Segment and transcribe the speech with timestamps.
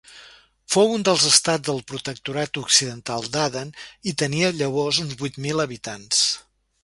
[0.75, 3.73] Fou un dels estats del Protectorat Occidental d'Aden,
[4.13, 6.25] i tenia llavors uns vuit mil habitants.